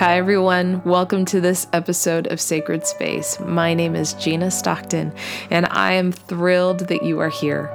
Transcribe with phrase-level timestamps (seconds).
[0.00, 0.82] Hi, everyone.
[0.84, 3.38] Welcome to this episode of Sacred Space.
[3.38, 5.12] My name is Gina Stockton,
[5.50, 7.68] and I am thrilled that you are here.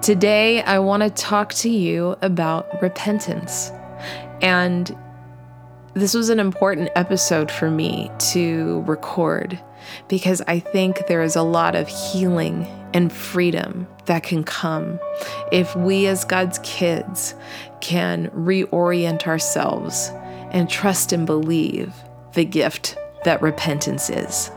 [0.00, 3.72] Today, I want to talk to you about repentance.
[4.40, 4.96] And
[5.94, 9.58] this was an important episode for me to record
[10.06, 15.00] because I think there is a lot of healing and freedom that can come
[15.50, 17.34] if we, as God's kids,
[17.80, 20.12] can reorient ourselves
[20.50, 21.94] and trust and believe
[22.34, 24.50] the gift that repentance is.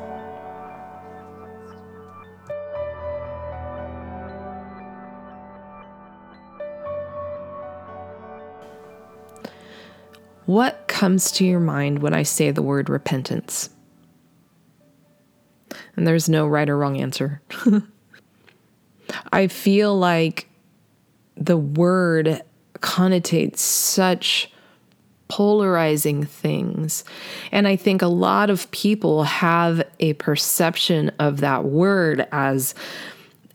[10.45, 13.69] What comes to your mind when I say the word repentance?
[15.95, 17.41] And there's no right or wrong answer.
[19.31, 20.49] I feel like
[21.37, 22.41] the word
[22.79, 24.51] connotates such
[25.29, 27.05] polarizing things.
[27.51, 32.75] And I think a lot of people have a perception of that word as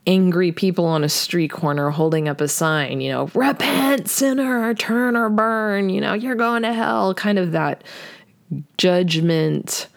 [0.06, 5.16] angry people on a street corner holding up a sign, you know, repent, sinner, turn
[5.16, 7.84] or burn, you know, you're going to hell, kind of that
[8.78, 9.88] judgment,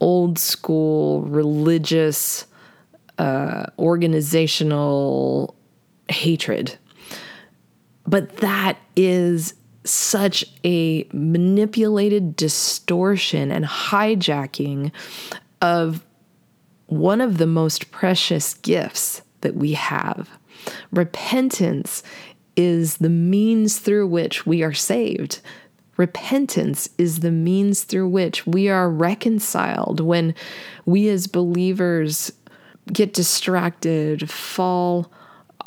[0.00, 2.46] old school, religious,
[3.18, 5.56] uh, organizational
[6.08, 6.78] hatred.
[8.06, 9.54] But that is
[9.88, 14.92] such a manipulated distortion and hijacking
[15.60, 16.04] of
[16.86, 20.28] one of the most precious gifts that we have.
[20.90, 22.02] Repentance
[22.56, 25.40] is the means through which we are saved.
[25.96, 30.34] Repentance is the means through which we are reconciled when
[30.86, 32.32] we as believers
[32.92, 35.12] get distracted, fall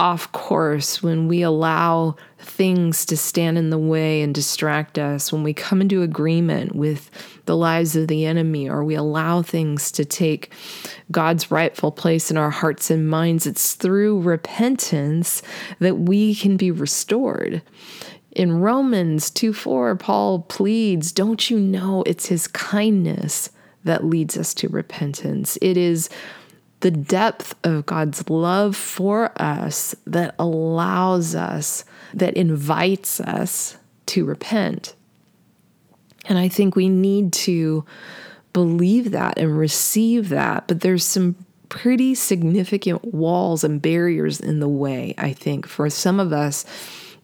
[0.02, 5.44] off course, when we allow things to stand in the way and distract us, when
[5.44, 7.12] we come into agreement with
[7.46, 10.52] the lives of the enemy, or we allow things to take
[11.12, 15.44] God's rightful place in our hearts and minds, it's through repentance
[15.78, 17.62] that we can be restored.
[18.32, 23.52] In Romans 2 4, Paul pleads, Don't you know it's his kindness
[23.84, 25.60] that leads us to repentance?
[25.62, 26.10] It is
[26.81, 33.78] the depth of God's love for us that allows us, that invites us
[34.08, 34.96] to repent.
[36.25, 37.86] And I think we need to
[38.53, 40.68] believe that and receive that.
[40.68, 41.36] But there's some
[41.70, 46.66] pretty significant walls and barriers in the way, I think, for some of us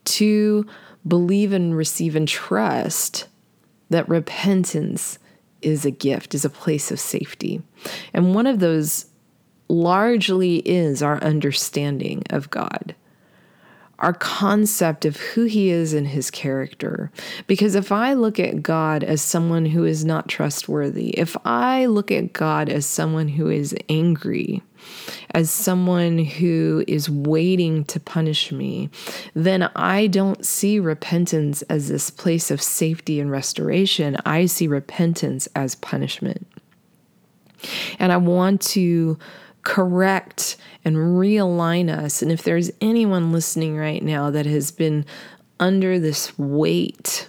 [0.05, 0.65] to
[1.05, 3.27] believe and receive and trust
[3.89, 5.19] that repentance
[5.61, 7.61] is a gift, is a place of safety.
[8.13, 9.07] And one of those
[9.69, 12.95] largely is our understanding of God,
[13.99, 17.11] our concept of who He is and His character.
[17.47, 22.11] Because if I look at God as someone who is not trustworthy, if I look
[22.11, 24.61] at God as someone who is angry,
[25.31, 28.89] as someone who is waiting to punish me,
[29.33, 34.17] then I don't see repentance as this place of safety and restoration.
[34.25, 36.47] I see repentance as punishment.
[37.99, 39.17] And I want to
[39.67, 40.55] correct
[40.85, 42.21] and realign us.
[42.21, 45.05] And if there's anyone listening right now that has been
[45.59, 47.27] under this weight,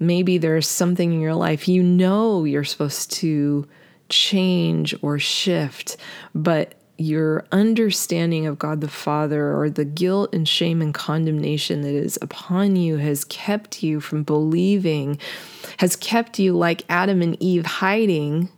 [0.00, 3.68] maybe there's something in your life you know you're supposed to
[4.08, 5.98] change or shift,
[6.34, 11.92] but your understanding of God the Father or the guilt and shame and condemnation that
[11.92, 15.18] is upon you has kept you from believing,
[15.76, 18.48] has kept you like Adam and Eve hiding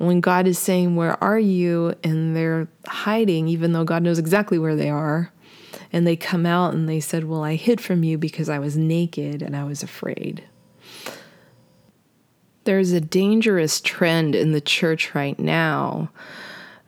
[0.00, 1.94] when God is saying, Where are you?
[2.02, 5.30] and they're hiding, even though God knows exactly where they are.
[5.92, 8.78] And they come out and they said, Well, I hid from you because I was
[8.78, 10.42] naked and I was afraid.
[12.64, 16.10] There's a dangerous trend in the church right now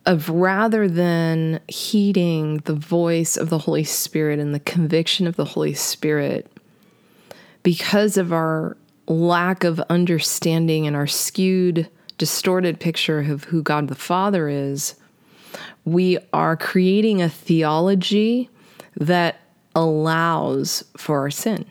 [0.06, 5.44] of rather than heeding the voice of the Holy Spirit and the conviction of the
[5.44, 6.50] Holy Spirit,
[7.62, 8.76] because of our
[9.06, 11.88] lack of understanding and our skewed
[12.22, 14.94] distorted picture of who God the Father is,
[15.84, 18.48] we are creating a theology
[18.94, 19.40] that
[19.74, 21.66] allows for our sin.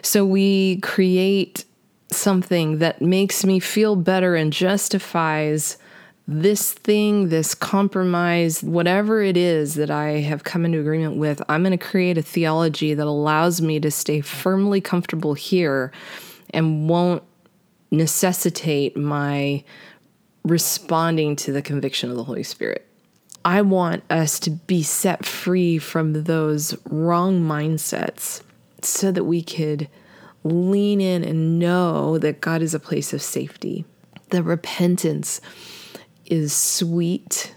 [0.00, 1.64] So we create
[2.12, 5.76] something that makes me feel better and justifies
[6.28, 11.42] this thing, this compromise, whatever it is that I have come into agreement with.
[11.48, 15.90] I'm going to create a theology that allows me to stay firmly comfortable here
[16.50, 17.24] and won't
[17.90, 19.64] necessitate my
[20.44, 22.86] responding to the conviction of the Holy Spirit.
[23.44, 28.42] I want us to be set free from those wrong mindsets
[28.82, 29.88] so that we could
[30.44, 33.84] lean in and know that God is a place of safety.
[34.30, 35.40] The repentance
[36.24, 37.54] is sweet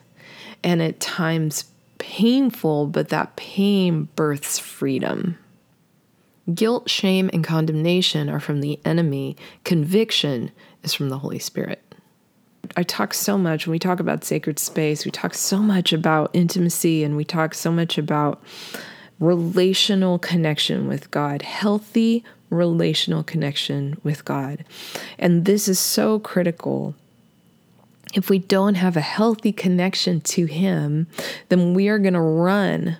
[0.63, 1.65] and at times
[1.97, 5.37] painful, but that pain births freedom.
[6.53, 9.35] Guilt, shame, and condemnation are from the enemy.
[9.63, 10.51] Conviction
[10.83, 11.83] is from the Holy Spirit.
[12.77, 16.29] I talk so much when we talk about sacred space, we talk so much about
[16.33, 18.41] intimacy and we talk so much about
[19.19, 24.65] relational connection with God, healthy relational connection with God.
[25.17, 26.95] And this is so critical.
[28.13, 31.07] If we don't have a healthy connection to Him,
[31.49, 32.97] then we are going to run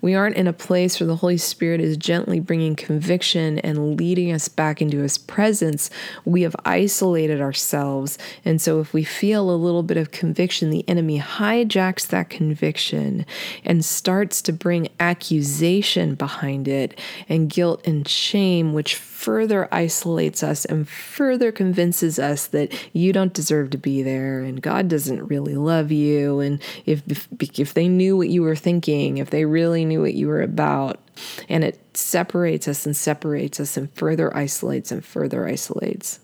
[0.00, 4.32] we aren't in a place where the Holy Spirit is gently bringing conviction and leading
[4.32, 5.90] us back into His presence.
[6.24, 8.18] We have isolated ourselves.
[8.44, 13.26] And so, if we feel a little bit of conviction, the enemy hijacks that conviction
[13.64, 16.98] and starts to bring accusation behind it
[17.28, 23.32] and guilt and shame, which further isolates us and further convinces us that you don't
[23.32, 26.40] deserve to be there and God doesn't really love you.
[26.40, 27.26] And if, if,
[27.58, 31.00] if they knew what you were thinking, if they really knew what you were about,
[31.48, 36.20] and it separates us and separates us and further isolates and further isolates.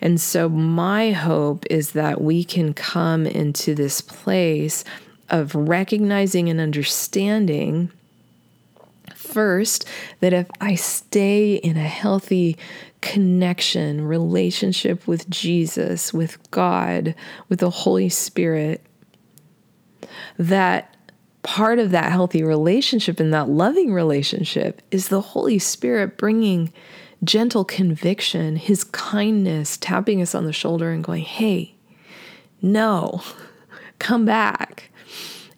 [0.00, 4.84] And so, my hope is that we can come into this place
[5.30, 7.90] of recognizing and understanding
[9.14, 9.86] first
[10.20, 12.56] that if I stay in a healthy
[13.00, 17.14] connection, relationship with Jesus, with God,
[17.48, 18.84] with the Holy Spirit,
[20.38, 20.94] that
[21.48, 26.70] part of that healthy relationship and that loving relationship is the Holy Spirit bringing
[27.24, 31.74] gentle conviction, His kindness, tapping us on the shoulder and going, hey,
[32.60, 33.22] no,
[33.98, 34.90] come back.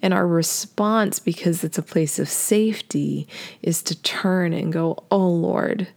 [0.00, 3.26] And our response, because it's a place of safety,
[3.60, 5.88] is to turn and go, Oh Lord,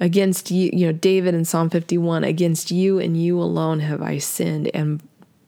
[0.00, 4.16] against you, you know, David in Psalm 51, against you and you alone have I
[4.16, 5.02] sinned, and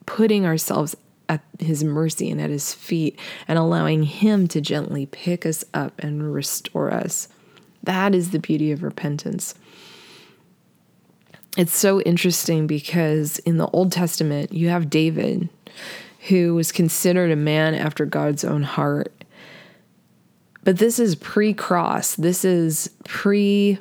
[0.04, 0.94] putting ourselves
[1.32, 3.18] at his mercy and at his feet
[3.48, 7.28] and allowing him to gently pick us up and restore us.
[7.82, 9.54] That is the beauty of repentance.
[11.56, 15.48] It's so interesting because in the Old Testament, you have David
[16.28, 19.12] who was considered a man after God's own heart.
[20.64, 22.14] But this is pre cross.
[22.14, 23.78] This is pre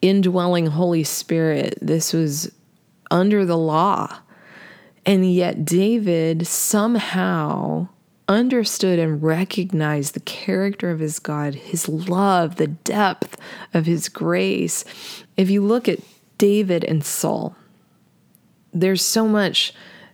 [0.00, 1.78] indwelling Holy Spirit.
[1.82, 2.50] This was
[3.10, 4.18] under the law.
[5.06, 7.88] And yet, David somehow
[8.28, 13.38] understood and recognized the character of his God, his love, the depth
[13.72, 14.84] of his grace.
[15.36, 16.00] If you look at
[16.38, 17.54] David and Saul,
[18.74, 19.72] there's so much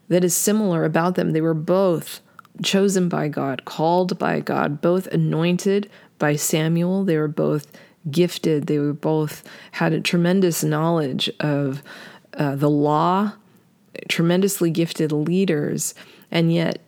[0.09, 1.33] that is similar about them.
[1.33, 2.21] They were both
[2.63, 7.05] chosen by God, called by God, both anointed by Samuel.
[7.05, 7.67] They were both
[8.11, 8.67] gifted.
[8.67, 9.43] They were both
[9.73, 11.83] had a tremendous knowledge of
[12.35, 13.33] uh, the law,
[14.09, 15.95] tremendously gifted leaders,
[16.31, 16.81] and yet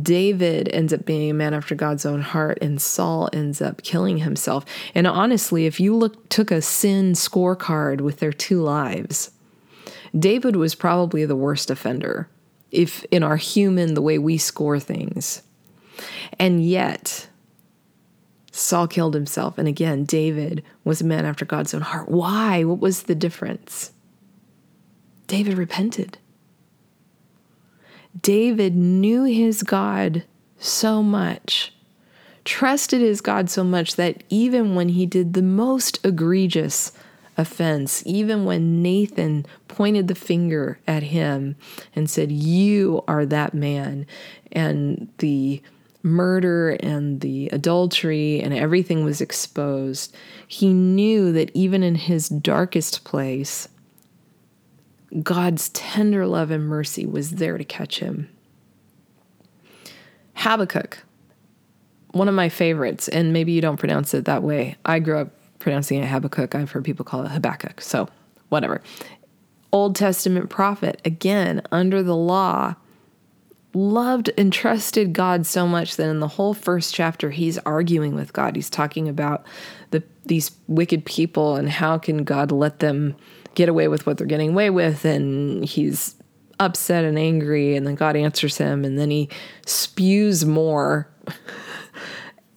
[0.00, 4.18] David ends up being a man after God's own heart, and Saul ends up killing
[4.18, 4.64] himself.
[4.94, 9.30] And honestly, if you look took a sin scorecard with their two lives,
[10.18, 12.28] David was probably the worst offender,
[12.70, 15.42] if in our human, the way we score things.
[16.38, 17.28] And yet,
[18.50, 19.58] Saul killed himself.
[19.58, 22.08] And again, David was a man after God's own heart.
[22.08, 22.64] Why?
[22.64, 23.92] What was the difference?
[25.26, 26.18] David repented.
[28.20, 30.24] David knew his God
[30.58, 31.72] so much,
[32.44, 36.92] trusted his God so much that even when he did the most egregious
[37.36, 41.56] offense, even when Nathan pointed the finger at him
[41.94, 44.06] and said, You are that man,
[44.52, 45.60] and the
[46.04, 50.14] murder and the adultery and everything was exposed,
[50.46, 53.68] he knew that even in his darkest place,
[55.22, 58.28] God's tender love and mercy was there to catch him.
[60.34, 60.98] Habakkuk,
[62.12, 64.76] one of my favorites, and maybe you don't pronounce it that way.
[64.84, 66.54] I grew up pronouncing it Habakkuk.
[66.54, 67.80] I've heard people call it Habakkuk.
[67.80, 68.08] So,
[68.48, 68.82] whatever.
[69.72, 72.74] Old Testament prophet, again, under the law,
[73.72, 78.32] loved and trusted God so much that in the whole first chapter, he's arguing with
[78.32, 78.54] God.
[78.56, 79.44] He's talking about
[79.90, 83.16] the, these wicked people and how can God let them
[83.54, 85.04] get away with what they're getting away with.
[85.04, 86.16] And he's
[86.60, 87.76] upset and angry.
[87.76, 88.84] And then God answers him.
[88.84, 89.28] And then he
[89.66, 91.08] spews more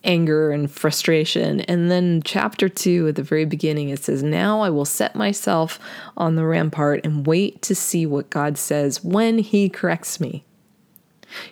[0.04, 1.62] anger and frustration.
[1.62, 5.80] And then, chapter two, at the very beginning, it says, Now I will set myself
[6.16, 10.46] on the rampart and wait to see what God says when He corrects me.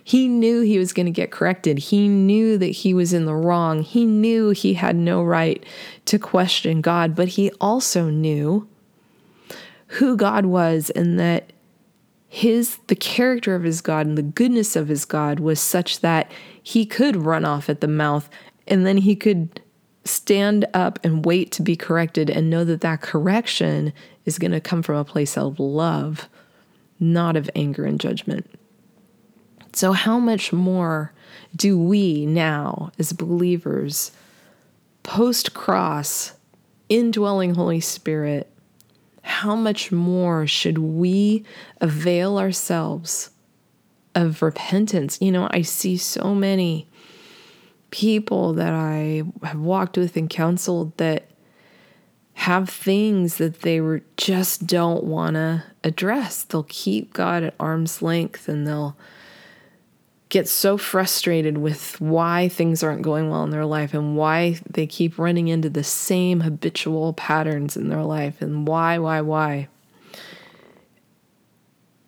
[0.03, 1.77] He knew he was going to get corrected.
[1.77, 3.81] He knew that he was in the wrong.
[3.81, 5.63] He knew he had no right
[6.05, 8.67] to question God, but he also knew
[9.88, 11.54] who God was and that
[12.27, 16.32] his the character of his God and the goodness of his God was such that
[16.62, 18.30] he could run off at the mouth
[18.68, 19.62] and then he could
[20.04, 23.92] stand up and wait to be corrected and know that that correction
[24.25, 26.30] is going to come from a place of love,
[27.00, 28.50] not of anger and judgment.
[29.74, 31.12] So, how much more
[31.56, 34.12] do we now, as believers,
[35.04, 36.34] post cross,
[36.88, 38.50] indwelling Holy Spirit,
[39.25, 41.44] how much more should we
[41.82, 43.32] avail ourselves
[44.13, 45.17] of repentance?
[45.20, 46.88] You know, I see so many
[47.89, 51.32] people that I have walked with and counseled that
[52.34, 56.44] have things that they were just don't want to address.
[56.44, 58.96] They'll keep God at arm's length and they'll
[60.29, 64.88] get so frustrated with why things aren't going well in their life and why they
[64.88, 69.67] keep running into the same habitual patterns in their life and why, why, why.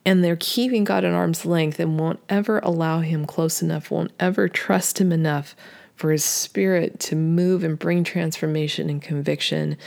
[0.04, 4.14] And they're keeping God at arm's length and won't ever allow Him close enough, won't
[4.20, 5.56] ever trust Him enough
[5.96, 9.78] for His Spirit to move and bring transformation and conviction,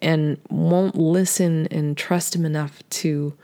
[0.00, 3.34] and won't listen and trust Him enough to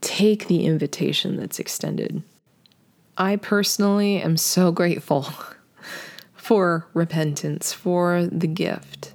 [0.00, 2.22] take the invitation that's extended.
[3.16, 5.28] I personally am so grateful
[6.34, 9.12] for repentance, for the gift.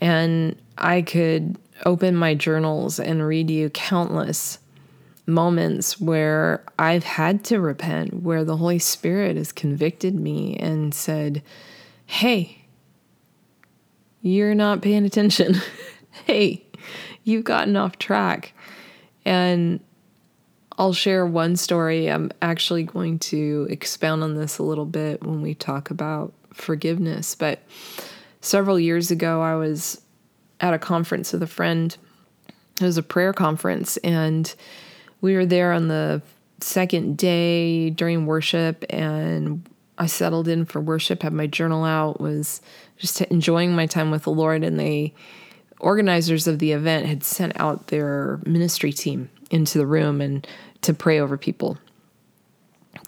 [0.00, 4.58] And I could open my journals and read you countless
[5.26, 11.42] moments where I've had to repent, where the Holy Spirit has convicted me and said,
[12.06, 12.66] Hey,
[14.20, 15.56] you're not paying attention.
[16.26, 16.64] hey,
[17.24, 18.52] you've gotten off track.
[19.24, 19.80] And
[20.82, 22.10] I'll share one story.
[22.10, 27.36] I'm actually going to expound on this a little bit when we talk about forgiveness.
[27.36, 27.60] But
[28.40, 30.02] several years ago, I was
[30.58, 31.96] at a conference with a friend.
[32.80, 34.52] It was a prayer conference, and
[35.20, 36.20] we were there on the
[36.58, 39.64] second day during worship, and
[39.98, 42.60] I settled in for worship, had my journal out, was
[42.98, 45.14] just enjoying my time with the Lord, and the
[45.78, 50.46] organizers of the event had sent out their ministry team into the room and
[50.82, 51.78] to pray over people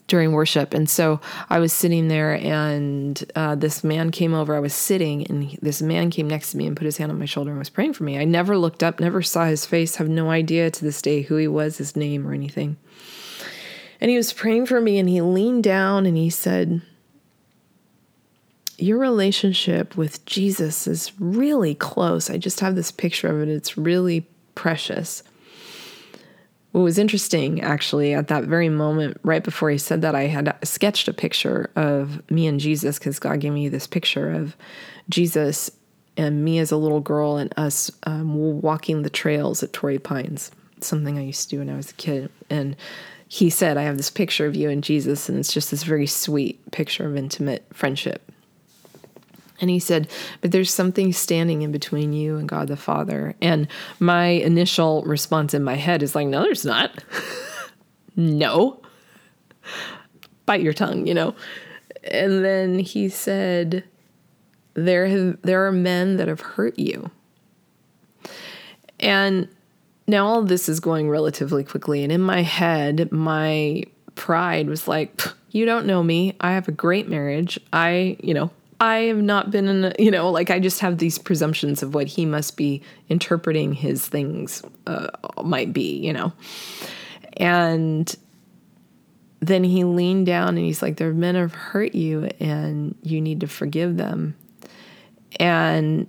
[0.06, 0.74] during worship.
[0.74, 4.54] And so I was sitting there, and uh, this man came over.
[4.54, 7.10] I was sitting, and he, this man came next to me and put his hand
[7.10, 8.18] on my shoulder and was praying for me.
[8.18, 11.36] I never looked up, never saw his face, have no idea to this day who
[11.36, 12.76] he was, his name, or anything.
[14.00, 16.82] And he was praying for me, and he leaned down and he said,
[18.76, 22.28] Your relationship with Jesus is really close.
[22.28, 25.22] I just have this picture of it, it's really precious.
[26.74, 30.56] What was interesting, actually, at that very moment, right before he said that, I had
[30.64, 34.56] sketched a picture of me and Jesus because God gave me this picture of
[35.08, 35.70] Jesus
[36.16, 40.50] and me as a little girl and us um, walking the trails at Torrey Pines,
[40.80, 42.28] something I used to do when I was a kid.
[42.50, 42.74] And
[43.28, 46.08] he said, I have this picture of you and Jesus, and it's just this very
[46.08, 48.32] sweet picture of intimate friendship.
[49.60, 50.08] And he said,
[50.40, 53.34] But there's something standing in between you and God the Father.
[53.40, 53.68] And
[54.00, 57.04] my initial response in my head is like, No, there's not.
[58.16, 58.80] no.
[60.46, 61.34] Bite your tongue, you know.
[62.02, 63.84] And then he said,
[64.74, 67.10] there have there are men that have hurt you.
[69.00, 69.48] And
[70.06, 72.02] now all this is going relatively quickly.
[72.02, 73.84] And in my head, my
[74.14, 76.34] pride was like, you don't know me.
[76.40, 77.58] I have a great marriage.
[77.72, 78.50] I, you know,
[78.84, 81.94] I have not been in, a, you know, like I just have these presumptions of
[81.94, 85.08] what he must be interpreting his things uh,
[85.42, 86.34] might be, you know.
[87.38, 88.14] And
[89.40, 93.22] then he leaned down and he's like, There are men have hurt you and you
[93.22, 94.36] need to forgive them.
[95.40, 96.06] And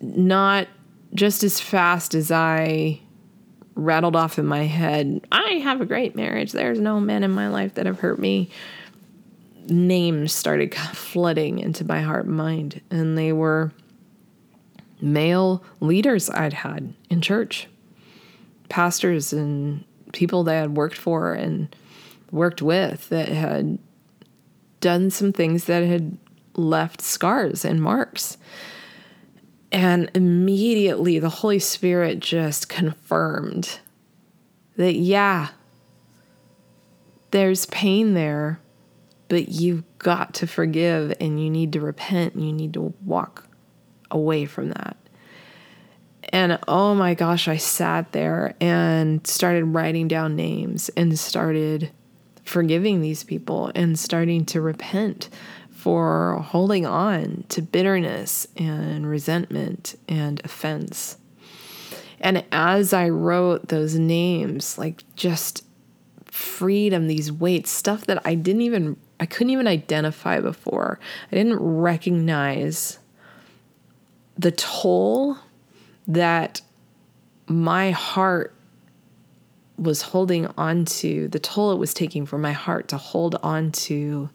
[0.00, 0.66] not
[1.14, 3.00] just as fast as I
[3.76, 6.50] rattled off in my head, I have a great marriage.
[6.50, 8.50] There's no men in my life that have hurt me
[9.70, 13.72] names started flooding into my heart and mind, and they were
[15.00, 17.68] male leaders I'd had in church,
[18.68, 21.74] pastors and people that I had worked for and
[22.30, 23.78] worked with that had
[24.80, 26.16] done some things that had
[26.54, 28.38] left scars and marks.
[29.72, 33.80] And immediately the Holy Spirit just confirmed
[34.76, 35.48] that, yeah,
[37.30, 38.60] there's pain there,
[39.28, 43.48] but you've got to forgive and you need to repent and you need to walk
[44.10, 44.96] away from that.
[46.30, 51.90] And oh my gosh, I sat there and started writing down names and started
[52.44, 55.28] forgiving these people and starting to repent
[55.70, 61.18] for holding on to bitterness and resentment and offense.
[62.20, 65.64] And as I wrote those names, like just
[66.24, 70.98] freedom, these weights, stuff that I didn't even, I couldn't even identify before.
[71.32, 72.98] I didn't recognize
[74.38, 75.38] the toll
[76.06, 76.60] that
[77.46, 78.54] my heart
[79.78, 83.72] was holding on to, the toll it was taking for my heart to hold on
[83.72, 84.30] to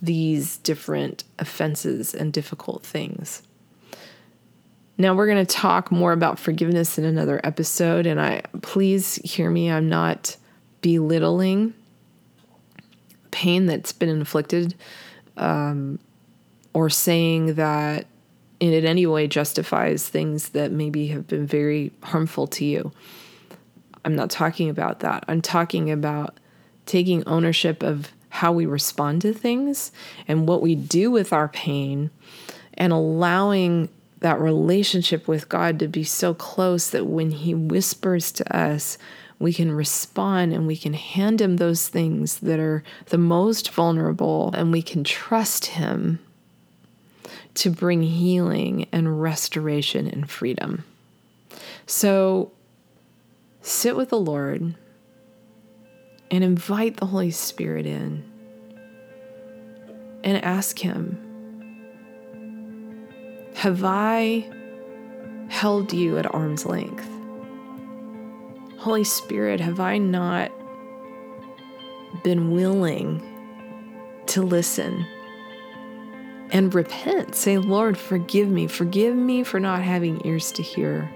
[0.00, 3.42] these different offenses and difficult things.
[4.96, 9.50] Now we're going to talk more about forgiveness in another episode and I please hear
[9.50, 10.36] me I'm not
[10.80, 11.74] belittling
[13.30, 14.74] pain that's been inflicted
[15.36, 15.98] um,
[16.72, 18.06] or saying that
[18.60, 22.92] in any way justifies things that maybe have been very harmful to you.
[24.04, 25.24] I'm not talking about that.
[25.28, 26.38] I'm talking about
[26.86, 29.92] taking ownership of how we respond to things
[30.26, 32.10] and what we do with our pain
[32.74, 33.88] and allowing
[34.20, 38.98] that relationship with God to be so close that when He whispers to us,
[39.38, 44.50] we can respond and we can hand Him those things that are the most vulnerable
[44.54, 46.18] and we can trust Him
[47.54, 50.84] to bring healing and restoration and freedom.
[51.86, 52.52] So
[53.62, 54.74] sit with the Lord
[56.30, 58.24] and invite the Holy Spirit in
[60.24, 61.24] and ask Him
[63.54, 64.50] Have I
[65.48, 67.17] held you at arm's length?
[68.78, 70.52] Holy Spirit, have I not
[72.22, 73.20] been willing
[74.26, 75.04] to listen
[76.50, 77.34] and repent?
[77.34, 78.68] Say, Lord, forgive me.
[78.68, 81.12] Forgive me for not having ears to hear.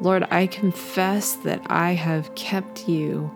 [0.00, 3.30] Lord, I confess that I have kept you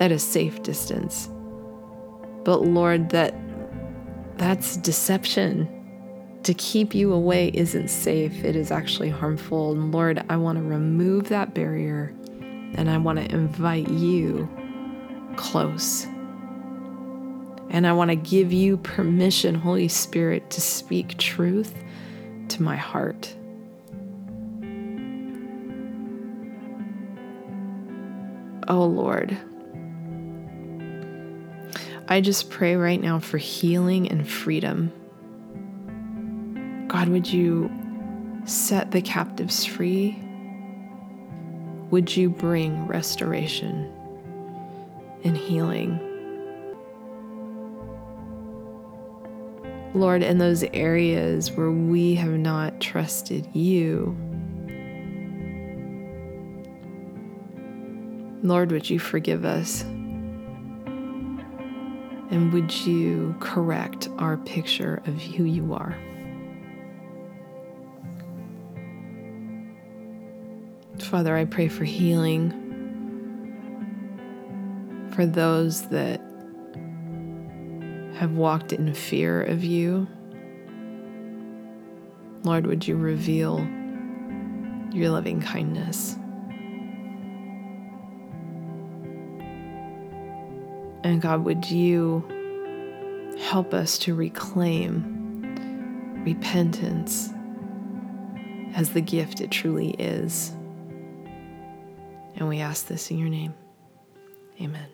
[0.00, 1.30] at a safe distance.
[2.44, 3.34] But Lord, that
[4.36, 5.73] that's deception.
[6.44, 8.44] To keep you away isn't safe.
[8.44, 9.72] It is actually harmful.
[9.72, 12.12] And Lord, I want to remove that barrier
[12.74, 14.46] and I want to invite you
[15.36, 16.06] close.
[17.70, 21.74] And I want to give you permission, Holy Spirit, to speak truth
[22.48, 23.34] to my heart.
[28.68, 29.36] Oh Lord,
[32.06, 34.92] I just pray right now for healing and freedom.
[37.04, 37.70] God, would you
[38.46, 40.18] set the captives free?
[41.90, 43.92] Would you bring restoration
[45.22, 46.00] and healing?
[49.92, 54.16] Lord, in those areas where we have not trusted you,
[58.42, 59.82] Lord, would you forgive us?
[62.30, 65.98] And would you correct our picture of who you are?
[71.04, 72.50] Father, I pray for healing
[75.12, 76.20] for those that
[78.16, 80.08] have walked in fear of you.
[82.42, 83.58] Lord, would you reveal
[84.92, 86.16] your loving kindness?
[91.04, 92.24] And God, would you
[93.38, 95.04] help us to reclaim
[96.24, 97.30] repentance
[98.74, 100.52] as the gift it truly is?
[102.36, 103.54] And we ask this in your name.
[104.60, 104.88] Amen.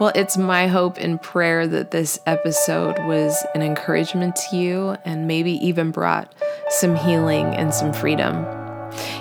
[0.00, 5.28] Well, it's my hope and prayer that this episode was an encouragement to you and
[5.28, 6.34] maybe even brought
[6.68, 8.63] some healing and some freedom.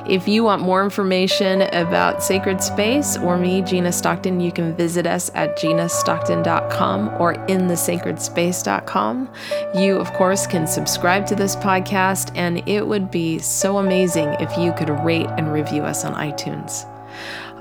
[0.08, 5.08] If you want more information about Sacred Space or me, Gina Stockton, you can visit
[5.08, 9.30] us at ginastockton.com or inthesacredspace.com.
[9.76, 14.58] You, of course, can subscribe to this podcast, and it would be so amazing if
[14.58, 16.86] you could rate and review us on iTunes.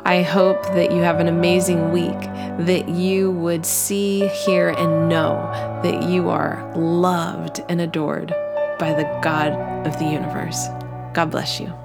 [0.04, 2.20] I hope that you have an amazing week,
[2.66, 5.48] that you would see, hear, and know
[5.84, 8.34] that you are loved and adored
[8.80, 9.52] by the God
[9.86, 10.66] of the universe.
[11.14, 11.81] God bless you.